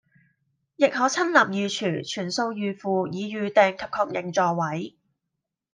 [0.77, 1.51] 亦可親臨尚
[1.91, 4.97] 廚全數預付以預訂及確認座位